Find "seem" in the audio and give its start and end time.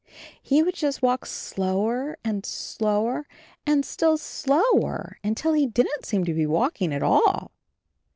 6.07-6.25